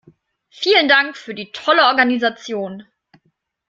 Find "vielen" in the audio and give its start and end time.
0.49-0.87